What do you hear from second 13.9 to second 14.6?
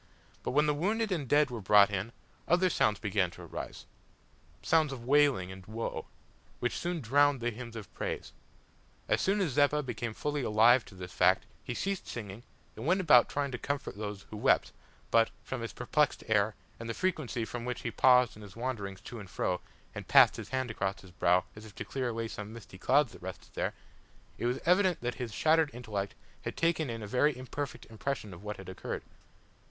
those who